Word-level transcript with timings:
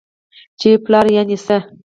چې 0.59 0.69
پلار 0.85 1.05
يعنې 1.15 1.37
څه؟؟! 1.45 1.57